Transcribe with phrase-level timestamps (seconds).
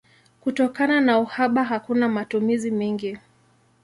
[0.41, 3.17] Kutokana na uhaba hakuna matumizi mengi.